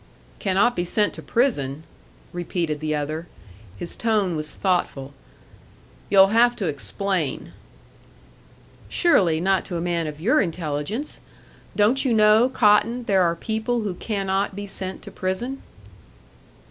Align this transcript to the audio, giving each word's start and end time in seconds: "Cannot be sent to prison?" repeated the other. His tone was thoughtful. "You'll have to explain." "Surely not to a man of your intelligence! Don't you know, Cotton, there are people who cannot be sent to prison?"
"Cannot 0.39 0.75
be 0.75 0.83
sent 0.83 1.13
to 1.13 1.21
prison?" 1.21 1.83
repeated 2.33 2.79
the 2.79 2.95
other. 2.95 3.27
His 3.77 3.95
tone 3.95 4.35
was 4.35 4.55
thoughtful. 4.55 5.13
"You'll 6.09 6.29
have 6.33 6.55
to 6.55 6.65
explain." 6.65 7.51
"Surely 8.89 9.39
not 9.39 9.63
to 9.65 9.77
a 9.77 9.79
man 9.79 10.07
of 10.07 10.19
your 10.19 10.41
intelligence! 10.41 11.19
Don't 11.75 12.03
you 12.03 12.15
know, 12.15 12.49
Cotton, 12.49 13.03
there 13.03 13.21
are 13.21 13.35
people 13.35 13.81
who 13.81 13.93
cannot 13.93 14.55
be 14.55 14.65
sent 14.65 15.03
to 15.03 15.11
prison?" 15.11 15.61